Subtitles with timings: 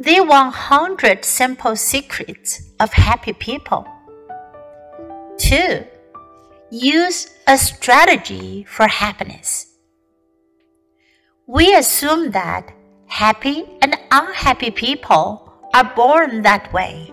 [0.00, 3.84] The 100 Simple Secrets of Happy People.
[5.38, 5.84] 2.
[6.70, 9.74] Use a strategy for happiness.
[11.48, 12.70] We assume that
[13.08, 17.12] happy and unhappy people are born that way.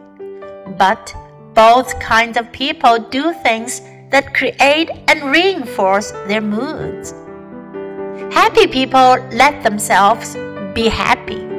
[0.78, 1.12] But
[1.56, 3.82] both kinds of people do things
[4.12, 7.16] that create and reinforce their moods.
[8.32, 10.36] Happy people let themselves
[10.76, 11.55] be happy.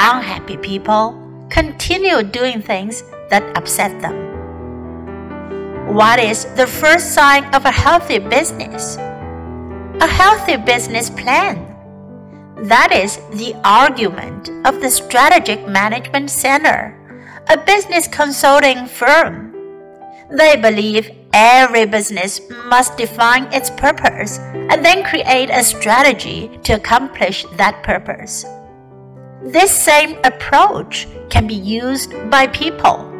[0.00, 1.14] Unhappy people
[1.50, 4.34] continue doing things that upset them.
[5.94, 8.96] What is the first sign of a healthy business?
[8.96, 11.70] A healthy business plan.
[12.64, 16.98] That is the argument of the Strategic Management Center,
[17.48, 19.54] a business consulting firm.
[20.30, 27.44] They believe every business must define its purpose and then create a strategy to accomplish
[27.56, 28.44] that purpose.
[29.44, 33.12] This same approach can be used by people.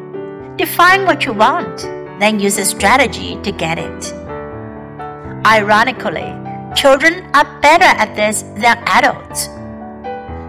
[0.57, 1.83] Define what you want,
[2.19, 4.13] then use a strategy to get it.
[5.45, 6.33] Ironically,
[6.75, 9.51] children are better at this than adults.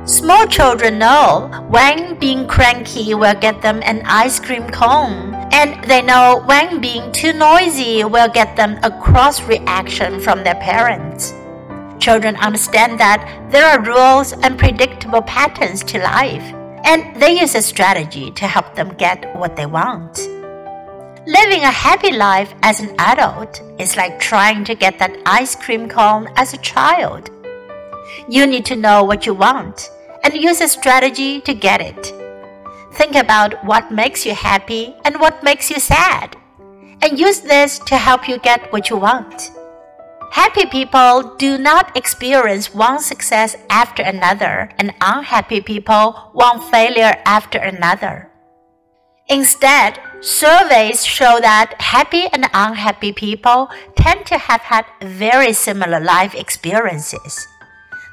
[0.10, 6.02] Small children know when being cranky will get them an ice cream cone, and they
[6.02, 11.34] know when being too noisy will get them a cross reaction from their parents.
[12.06, 16.54] Children understand that there are rules and predictable patterns to life,
[16.84, 20.20] and they use a strategy to help them get what they want.
[21.26, 25.90] Living a happy life as an adult is like trying to get that ice cream
[25.90, 27.32] cone as a child.
[28.30, 29.90] You need to know what you want
[30.24, 32.14] and use a strategy to get it.
[32.94, 36.38] Think about what makes you happy and what makes you sad,
[37.02, 39.50] and use this to help you get what you want.
[40.32, 47.58] Happy people do not experience one success after another, and unhappy people one failure after
[47.58, 48.30] another.
[49.28, 56.36] Instead, surveys show that happy and unhappy people tend to have had very similar life
[56.36, 57.48] experiences.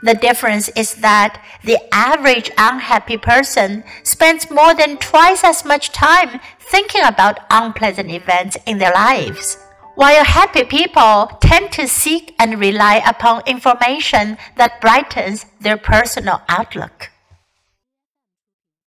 [0.02, 6.40] The difference is that the average unhappy person spends more than twice as much time
[6.58, 9.58] thinking about unpleasant events in their lives,
[9.94, 17.11] while happy people tend to seek and rely upon information that brightens their personal outlook.